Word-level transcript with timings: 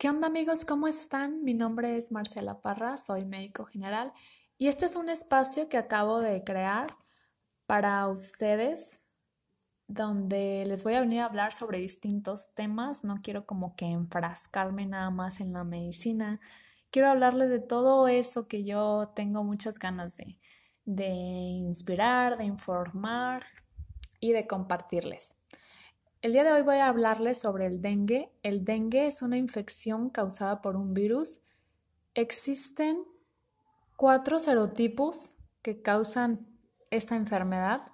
¿Qué 0.00 0.08
onda 0.08 0.28
amigos? 0.28 0.64
¿Cómo 0.64 0.88
están? 0.88 1.42
Mi 1.42 1.52
nombre 1.52 1.98
es 1.98 2.10
Marcela 2.10 2.62
Parra, 2.62 2.96
soy 2.96 3.26
médico 3.26 3.66
general 3.66 4.14
y 4.56 4.68
este 4.68 4.86
es 4.86 4.96
un 4.96 5.10
espacio 5.10 5.68
que 5.68 5.76
acabo 5.76 6.20
de 6.20 6.42
crear 6.42 6.86
para 7.66 8.08
ustedes 8.08 9.02
donde 9.88 10.64
les 10.66 10.84
voy 10.84 10.94
a 10.94 11.00
venir 11.00 11.20
a 11.20 11.26
hablar 11.26 11.52
sobre 11.52 11.80
distintos 11.80 12.54
temas. 12.54 13.04
No 13.04 13.20
quiero 13.20 13.44
como 13.44 13.76
que 13.76 13.84
enfrascarme 13.84 14.86
nada 14.86 15.10
más 15.10 15.38
en 15.38 15.52
la 15.52 15.64
medicina. 15.64 16.40
Quiero 16.90 17.10
hablarles 17.10 17.50
de 17.50 17.60
todo 17.60 18.08
eso 18.08 18.48
que 18.48 18.64
yo 18.64 19.12
tengo 19.14 19.44
muchas 19.44 19.78
ganas 19.78 20.16
de, 20.16 20.38
de 20.86 21.10
inspirar, 21.10 22.38
de 22.38 22.44
informar 22.44 23.44
y 24.18 24.32
de 24.32 24.46
compartirles. 24.46 25.36
El 26.22 26.34
día 26.34 26.44
de 26.44 26.52
hoy 26.52 26.60
voy 26.60 26.76
a 26.76 26.88
hablarles 26.88 27.40
sobre 27.40 27.64
el 27.64 27.80
dengue. 27.80 28.30
El 28.42 28.62
dengue 28.62 29.06
es 29.06 29.22
una 29.22 29.38
infección 29.38 30.10
causada 30.10 30.60
por 30.60 30.76
un 30.76 30.92
virus. 30.92 31.40
Existen 32.12 33.04
cuatro 33.96 34.38
serotipos 34.38 35.36
que 35.62 35.80
causan 35.80 36.46
esta 36.90 37.16
enfermedad, 37.16 37.86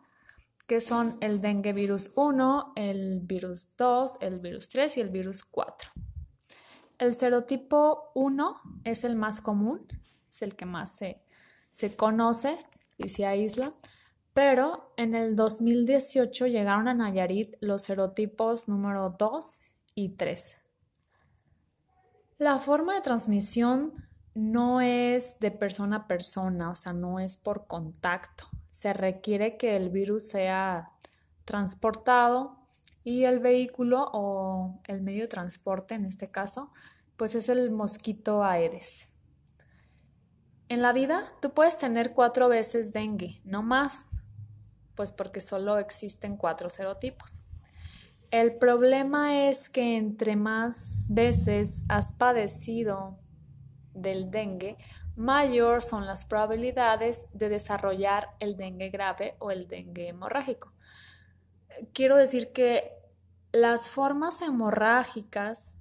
que 0.66 0.80
son 0.80 1.18
el 1.20 1.40
dengue 1.40 1.72
virus 1.72 2.10
1, 2.16 2.72
el 2.74 3.20
virus 3.20 3.70
2, 3.78 4.18
el 4.20 4.40
virus 4.40 4.70
3 4.70 4.96
y 4.96 5.00
el 5.02 5.10
virus 5.10 5.44
4. 5.44 5.90
El 6.98 7.14
serotipo 7.14 8.10
1 8.16 8.60
es 8.82 9.04
el 9.04 9.14
más 9.14 9.40
común, 9.40 9.86
es 10.28 10.42
el 10.42 10.56
que 10.56 10.66
más 10.66 10.96
se, 10.96 11.22
se 11.70 11.94
conoce 11.94 12.58
y 12.98 13.08
se 13.08 13.24
aísla. 13.24 13.72
Pero 14.36 14.92
en 14.98 15.14
el 15.14 15.34
2018 15.34 16.46
llegaron 16.48 16.88
a 16.88 16.94
Nayarit 16.94 17.56
los 17.60 17.84
serotipos 17.84 18.68
número 18.68 19.16
2 19.18 19.62
y 19.94 20.10
3. 20.10 20.58
La 22.36 22.58
forma 22.58 22.94
de 22.94 23.00
transmisión 23.00 23.94
no 24.34 24.82
es 24.82 25.40
de 25.40 25.50
persona 25.52 25.96
a 25.96 26.06
persona, 26.06 26.68
o 26.68 26.74
sea, 26.74 26.92
no 26.92 27.18
es 27.18 27.38
por 27.38 27.66
contacto. 27.66 28.44
Se 28.66 28.92
requiere 28.92 29.56
que 29.56 29.74
el 29.74 29.88
virus 29.88 30.28
sea 30.28 30.92
transportado 31.46 32.58
y 33.04 33.24
el 33.24 33.38
vehículo 33.38 34.10
o 34.12 34.82
el 34.84 35.00
medio 35.00 35.22
de 35.22 35.28
transporte 35.28 35.94
en 35.94 36.04
este 36.04 36.28
caso, 36.28 36.70
pues 37.16 37.34
es 37.36 37.48
el 37.48 37.70
mosquito 37.70 38.44
Aedes. 38.44 39.14
En 40.68 40.82
la 40.82 40.92
vida 40.92 41.22
tú 41.40 41.54
puedes 41.54 41.78
tener 41.78 42.12
cuatro 42.12 42.50
veces 42.50 42.92
dengue, 42.92 43.40
no 43.42 43.62
más, 43.62 44.25
pues 44.96 45.12
porque 45.12 45.40
solo 45.40 45.78
existen 45.78 46.36
cuatro 46.36 46.70
serotipos. 46.70 47.44
El 48.30 48.56
problema 48.56 49.48
es 49.48 49.68
que 49.68 49.96
entre 49.96 50.34
más 50.34 51.06
veces 51.10 51.84
has 51.88 52.12
padecido 52.12 53.18
del 53.94 54.30
dengue, 54.30 54.76
mayor 55.14 55.82
son 55.82 56.06
las 56.06 56.24
probabilidades 56.24 57.26
de 57.32 57.48
desarrollar 57.48 58.30
el 58.40 58.56
dengue 58.56 58.90
grave 58.90 59.36
o 59.38 59.50
el 59.50 59.68
dengue 59.68 60.08
hemorrágico. 60.08 60.72
Quiero 61.92 62.16
decir 62.16 62.52
que 62.52 62.92
las 63.52 63.90
formas 63.90 64.42
hemorrágicas 64.42 65.78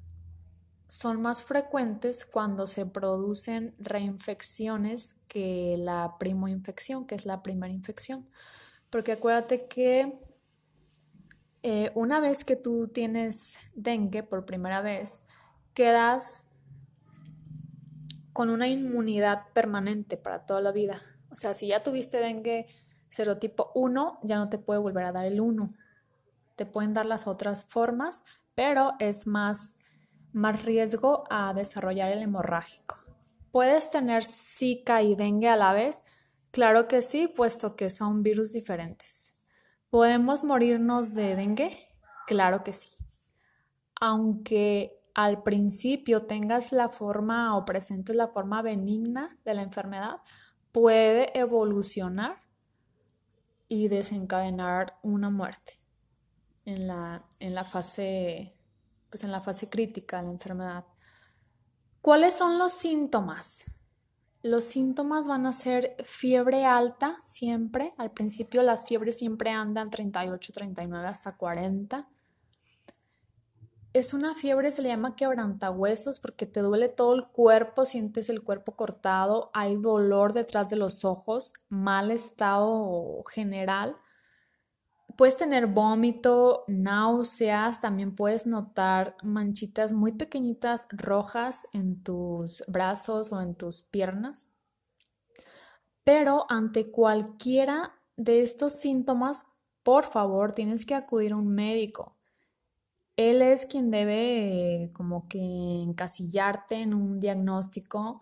son 0.88 1.22
más 1.22 1.44
frecuentes 1.44 2.26
cuando 2.26 2.68
se 2.68 2.86
producen 2.86 3.76
reinfecciones 3.80 5.16
que 5.28 5.76
la 5.78 6.16
primoinfección, 6.20 7.06
que 7.06 7.16
es 7.16 7.26
la 7.26 7.44
primera 7.44 7.74
infección. 7.74 8.30
Porque 8.96 9.12
acuérdate 9.12 9.68
que 9.68 10.18
eh, 11.64 11.92
una 11.96 12.22
vez 12.22 12.46
que 12.46 12.56
tú 12.56 12.88
tienes 12.88 13.58
dengue 13.74 14.24
por 14.24 14.46
primera 14.46 14.80
vez, 14.80 15.26
quedas 15.74 16.48
con 18.32 18.50
una 18.50 18.70
inmunidad 18.70 19.52
permanente 19.52 20.16
para 20.16 20.46
toda 20.46 20.62
la 20.62 20.72
vida. 20.72 21.02
O 21.30 21.36
sea, 21.36 21.54
si 21.54 21.68
ya 21.68 21.84
tuviste 21.84 22.20
dengue 22.20 22.68
serotipo 23.10 23.70
1, 23.76 24.22
ya 24.24 24.38
no 24.38 24.48
te 24.48 24.60
puede 24.60 24.80
volver 24.80 25.04
a 25.04 25.12
dar 25.12 25.26
el 25.26 25.42
1. 25.42 25.74
Te 26.56 26.66
pueden 26.66 26.94
dar 26.94 27.06
las 27.06 27.28
otras 27.28 27.66
formas, 27.66 28.24
pero 28.54 28.94
es 29.00 29.28
más, 29.28 29.78
más 30.32 30.64
riesgo 30.64 31.26
a 31.30 31.54
desarrollar 31.54 32.14
el 32.14 32.22
hemorrágico. 32.22 32.96
Puedes 33.52 33.92
tener 33.92 34.24
Zika 34.24 35.02
y 35.02 35.16
dengue 35.16 35.50
a 35.50 35.58
la 35.58 35.74
vez, 35.74 36.02
Claro 36.56 36.88
que 36.88 37.02
sí, 37.02 37.28
puesto 37.28 37.76
que 37.76 37.90
son 37.90 38.24
virus 38.24 38.54
diferentes. 38.54 39.38
¿Podemos 39.90 40.46
morirnos 40.46 41.14
de 41.14 41.36
dengue? 41.36 41.90
Claro 42.28 42.64
que 42.64 42.72
sí. 42.72 42.92
Aunque 44.00 45.04
al 45.14 45.44
principio 45.44 46.28
tengas 46.28 46.72
la 46.72 46.88
forma 46.88 47.58
o 47.58 47.66
presentes 47.66 48.16
la 48.16 48.30
forma 48.30 48.62
benigna 48.62 49.38
de 49.44 49.54
la 49.54 49.64
enfermedad, 49.64 50.22
puede 50.72 51.38
evolucionar 51.38 52.42
y 53.68 53.90
desencadenar 53.90 54.98
una 55.04 55.30
muerte 55.30 55.82
en 56.64 56.88
la, 56.88 57.26
en 57.42 57.54
la 57.54 57.66
fase 57.66 58.58
pues 59.10 59.26
en 59.26 59.34
la 59.34 59.42
fase 59.42 59.70
crítica 59.70 60.20
de 60.20 60.24
la 60.24 60.32
enfermedad. 60.32 60.86
¿Cuáles 62.00 62.34
son 62.34 62.58
los 62.58 62.72
síntomas? 62.72 63.75
Los 64.46 64.66
síntomas 64.66 65.28
van 65.28 65.48
a 65.48 65.54
ser 65.54 65.96
fiebre 66.04 66.66
alta 66.66 67.18
siempre. 67.20 67.96
Al 67.98 68.12
principio 68.12 68.62
las 68.62 68.86
fiebres 68.86 69.18
siempre 69.18 69.50
andan 69.50 69.90
38, 69.90 70.54
39 70.54 71.08
hasta 71.08 71.36
40. 71.36 72.08
Es 73.94 74.14
una 74.14 74.36
fiebre, 74.36 74.70
se 74.70 74.84
le 74.84 74.90
llama 74.90 75.16
quebrantahuesos 75.16 76.20
porque 76.20 76.46
te 76.46 76.60
duele 76.60 76.90
todo 76.90 77.16
el 77.16 77.26
cuerpo, 77.26 77.86
sientes 77.86 78.30
el 78.30 78.44
cuerpo 78.44 78.76
cortado, 78.76 79.50
hay 79.52 79.78
dolor 79.78 80.34
detrás 80.34 80.70
de 80.70 80.76
los 80.76 81.06
ojos, 81.06 81.52
mal 81.68 82.12
estado 82.12 83.24
general 83.24 83.98
Puedes 85.16 85.38
tener 85.38 85.68
vómito, 85.68 86.66
náuseas, 86.68 87.80
también 87.80 88.16
puedes 88.16 88.46
notar 88.46 89.16
manchitas 89.24 89.94
muy 89.94 90.12
pequeñitas 90.12 90.88
rojas 90.92 91.68
en 91.72 92.04
tus 92.04 92.64
brazos 92.68 93.32
o 93.32 93.42
en 93.42 93.56
tus 93.56 93.84
piernas. 93.84 94.50
Pero 96.04 96.46
ante 96.50 96.92
cualquiera 96.92 97.94
de 98.18 98.42
estos 98.42 98.74
síntomas, 98.74 99.46
por 99.84 100.04
favor, 100.04 100.52
tienes 100.52 100.86
que 100.86 100.96
acudir 100.96 101.32
a 101.32 101.38
un 101.38 101.48
médico. 101.48 102.16
Él 103.16 103.42
es 103.42 103.66
quien 103.66 103.92
debe 103.92 104.92
como 104.94 105.30
que 105.30 105.40
encasillarte 105.40 106.76
en 106.82 106.94
un 106.94 107.22
diagnóstico 107.22 108.20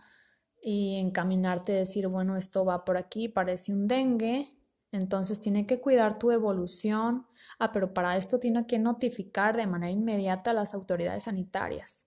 y 0.62 0.98
encaminarte 1.00 1.74
a 1.74 1.80
decir, 1.80 2.08
bueno, 2.08 2.38
esto 2.38 2.64
va 2.64 2.86
por 2.86 2.98
aquí, 2.98 3.28
parece 3.28 3.74
un 3.74 3.88
dengue, 3.88 4.54
entonces 4.94 5.42
tiene 5.42 5.66
que 5.66 5.82
cuidar 5.82 6.20
tu 6.20 6.30
evolución. 6.32 7.26
Ah, 7.58 7.72
pero 7.72 7.94
para 7.96 8.16
esto 8.16 8.40
tiene 8.40 8.68
que 8.68 8.78
notificar 8.78 9.58
de 9.58 9.66
manera 9.66 9.92
inmediata 9.92 10.52
a 10.52 10.54
las 10.54 10.76
autoridades 10.76 11.24
sanitarias. 11.24 12.06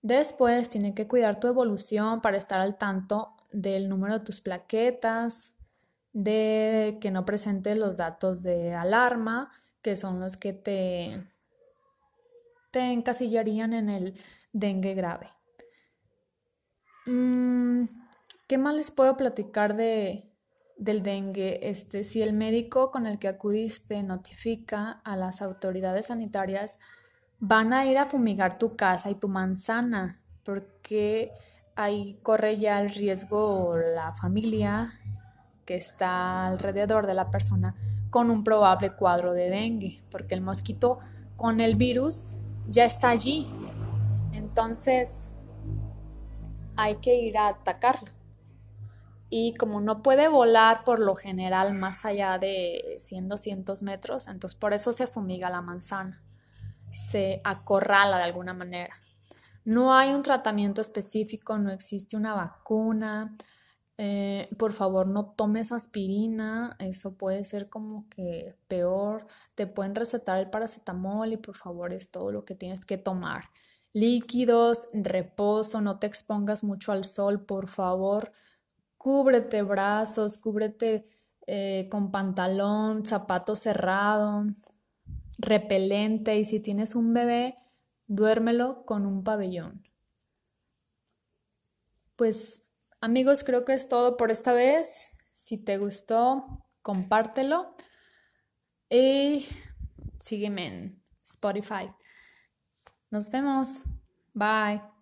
Después 0.00 0.70
tiene 0.70 0.94
que 0.94 1.06
cuidar 1.06 1.38
tu 1.38 1.48
evolución 1.48 2.22
para 2.22 2.38
estar 2.38 2.60
al 2.60 2.78
tanto 2.78 3.36
del 3.52 3.90
número 3.90 4.18
de 4.18 4.24
tus 4.24 4.40
plaquetas, 4.40 5.56
de 6.14 6.96
que 6.98 7.10
no 7.10 7.26
presentes 7.26 7.76
los 7.76 7.98
datos 7.98 8.42
de 8.42 8.72
alarma, 8.72 9.50
que 9.82 9.94
son 9.94 10.18
los 10.18 10.38
que 10.38 10.54
te, 10.54 11.22
te 12.70 12.80
encasillarían 12.80 13.74
en 13.74 13.90
el 13.90 14.18
dengue 14.54 14.94
grave. 14.94 15.28
Mm, 17.04 17.84
¿Qué 18.46 18.56
más 18.56 18.74
les 18.74 18.90
puedo 18.90 19.14
platicar 19.18 19.76
de, 19.76 20.27
del 20.78 21.02
dengue, 21.02 21.68
este, 21.68 22.04
si 22.04 22.22
el 22.22 22.32
médico 22.32 22.90
con 22.90 23.06
el 23.06 23.18
que 23.18 23.28
acudiste 23.28 24.02
notifica 24.02 25.00
a 25.04 25.16
las 25.16 25.42
autoridades 25.42 26.06
sanitarias, 26.06 26.78
van 27.40 27.72
a 27.72 27.84
ir 27.84 27.98
a 27.98 28.06
fumigar 28.06 28.58
tu 28.58 28.76
casa 28.76 29.10
y 29.10 29.16
tu 29.16 29.28
manzana, 29.28 30.20
porque 30.44 31.32
ahí 31.74 32.18
corre 32.22 32.56
ya 32.56 32.80
el 32.80 32.90
riesgo 32.90 33.76
la 33.76 34.14
familia 34.14 34.90
que 35.64 35.76
está 35.76 36.46
alrededor 36.46 37.06
de 37.06 37.14
la 37.14 37.30
persona 37.30 37.74
con 38.10 38.30
un 38.30 38.42
probable 38.42 38.94
cuadro 38.94 39.32
de 39.32 39.50
dengue, 39.50 40.02
porque 40.10 40.34
el 40.34 40.40
mosquito 40.40 40.98
con 41.36 41.60
el 41.60 41.76
virus 41.76 42.24
ya 42.68 42.84
está 42.84 43.10
allí. 43.10 43.46
Entonces, 44.32 45.32
hay 46.76 46.96
que 46.96 47.14
ir 47.16 47.36
a 47.36 47.48
atacarlo 47.48 48.17
y 49.30 49.54
como 49.54 49.80
no 49.80 50.02
puede 50.02 50.28
volar 50.28 50.84
por 50.84 51.00
lo 51.00 51.14
general 51.14 51.74
más 51.74 52.04
allá 52.04 52.38
de 52.38 52.96
100, 52.98 53.28
200 53.28 53.82
metros, 53.82 54.28
entonces 54.28 54.58
por 54.58 54.72
eso 54.72 54.92
se 54.92 55.06
fumiga 55.06 55.50
la 55.50 55.60
manzana, 55.62 56.22
se 56.90 57.40
acorrala 57.44 58.16
de 58.18 58.24
alguna 58.24 58.54
manera. 58.54 58.94
No 59.64 59.94
hay 59.94 60.14
un 60.14 60.22
tratamiento 60.22 60.80
específico, 60.80 61.58
no 61.58 61.70
existe 61.70 62.16
una 62.16 62.34
vacuna. 62.34 63.36
Eh, 63.98 64.48
por 64.58 64.72
favor, 64.72 65.08
no 65.08 65.26
tomes 65.26 65.72
aspirina, 65.72 66.76
eso 66.78 67.16
puede 67.18 67.44
ser 67.44 67.68
como 67.68 68.08
que 68.08 68.56
peor. 68.68 69.26
Te 69.54 69.66
pueden 69.66 69.94
recetar 69.94 70.38
el 70.38 70.50
paracetamol 70.50 71.32
y 71.32 71.36
por 71.36 71.56
favor 71.56 71.92
es 71.92 72.10
todo 72.10 72.32
lo 72.32 72.44
que 72.44 72.54
tienes 72.54 72.84
que 72.86 72.96
tomar. 72.98 73.44
líquidos, 73.92 74.88
reposo, 74.92 75.80
no 75.80 75.98
te 75.98 76.06
expongas 76.06 76.62
mucho 76.64 76.92
al 76.92 77.04
sol, 77.04 77.44
por 77.44 77.68
favor. 77.68 78.32
Cúbrete 79.08 79.62
brazos, 79.62 80.36
cúbrete 80.36 81.06
eh, 81.46 81.88
con 81.90 82.10
pantalón, 82.10 83.06
zapato 83.06 83.56
cerrado, 83.56 84.44
repelente 85.38 86.36
y 86.36 86.44
si 86.44 86.60
tienes 86.60 86.94
un 86.94 87.14
bebé, 87.14 87.56
duérmelo 88.06 88.84
con 88.84 89.06
un 89.06 89.24
pabellón. 89.24 89.82
Pues 92.16 92.70
amigos, 93.00 93.44
creo 93.44 93.64
que 93.64 93.72
es 93.72 93.88
todo 93.88 94.18
por 94.18 94.30
esta 94.30 94.52
vez. 94.52 95.16
Si 95.32 95.64
te 95.64 95.78
gustó, 95.78 96.44
compártelo 96.82 97.74
y 98.90 99.46
sígueme 100.20 100.66
en 100.66 101.02
Spotify. 101.22 101.90
Nos 103.10 103.30
vemos. 103.30 103.80
Bye. 104.34 104.97